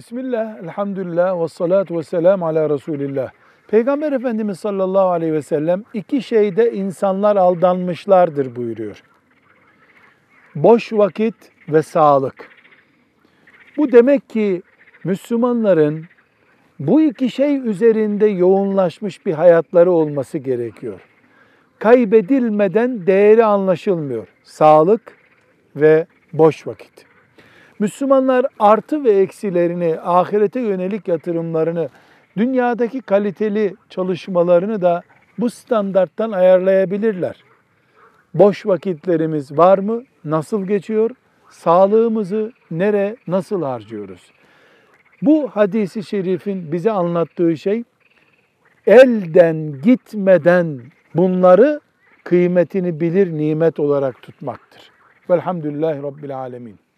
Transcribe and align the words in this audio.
Bismillah, 0.00 0.58
elhamdülillah 0.62 1.42
ve 1.42 1.48
salatu 1.48 1.98
ve 1.98 2.02
selam 2.02 2.42
ala 2.42 2.70
Resulillah. 2.70 3.30
Peygamber 3.68 4.12
Efendimiz 4.12 4.60
sallallahu 4.60 5.08
aleyhi 5.08 5.32
ve 5.32 5.42
sellem 5.42 5.84
iki 5.94 6.22
şeyde 6.22 6.72
insanlar 6.72 7.36
aldanmışlardır 7.36 8.56
buyuruyor. 8.56 9.02
Boş 10.54 10.92
vakit 10.92 11.34
ve 11.68 11.82
sağlık. 11.82 12.48
Bu 13.76 13.92
demek 13.92 14.28
ki 14.28 14.62
Müslümanların 15.04 16.04
bu 16.78 17.00
iki 17.00 17.30
şey 17.30 17.56
üzerinde 17.56 18.26
yoğunlaşmış 18.26 19.26
bir 19.26 19.32
hayatları 19.32 19.90
olması 19.90 20.38
gerekiyor. 20.38 21.00
Kaybedilmeden 21.78 23.06
değeri 23.06 23.44
anlaşılmıyor. 23.44 24.26
Sağlık 24.44 25.12
ve 25.76 26.06
boş 26.32 26.66
vakit. 26.66 27.09
Müslümanlar 27.80 28.46
artı 28.58 29.04
ve 29.04 29.10
eksilerini, 29.10 30.00
ahirete 30.00 30.60
yönelik 30.60 31.08
yatırımlarını, 31.08 31.88
dünyadaki 32.36 33.00
kaliteli 33.00 33.74
çalışmalarını 33.88 34.82
da 34.82 35.02
bu 35.38 35.50
standarttan 35.50 36.32
ayarlayabilirler. 36.32 37.44
Boş 38.34 38.66
vakitlerimiz 38.66 39.58
var 39.58 39.78
mı? 39.78 40.02
Nasıl 40.24 40.66
geçiyor? 40.66 41.10
Sağlığımızı 41.50 42.52
nere, 42.70 43.16
nasıl 43.26 43.62
harcıyoruz? 43.62 44.30
Bu 45.22 45.48
hadisi 45.48 46.04
şerifin 46.04 46.72
bize 46.72 46.90
anlattığı 46.90 47.56
şey 47.56 47.84
elden 48.86 49.82
gitmeden 49.82 50.80
bunları 51.14 51.80
kıymetini 52.24 53.00
bilir 53.00 53.32
nimet 53.32 53.80
olarak 53.80 54.22
tutmaktır. 54.22 54.90
Velhamdülillahi 55.30 56.02
Rabbil 56.02 56.38
Alemin. 56.38 56.89